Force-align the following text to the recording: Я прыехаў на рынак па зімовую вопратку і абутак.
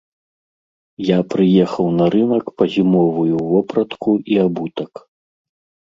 Я 1.09 1.17
прыехаў 1.33 1.93
на 1.99 2.09
рынак 2.17 2.45
па 2.57 2.65
зімовую 2.79 3.35
вопратку 3.53 4.11
і 4.35 4.45
абутак. 4.49 4.91